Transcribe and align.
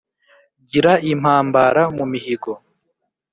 ngira 0.63 0.93
impambara 1.11 1.83
mu 1.95 2.05
mihigo 2.11 2.51